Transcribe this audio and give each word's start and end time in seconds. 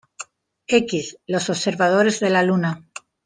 X 0.67 1.19
Los 1.27 1.47
observadores 1.51 2.19
de 2.19 2.31
la 2.31 2.41
Luna. 2.41 2.83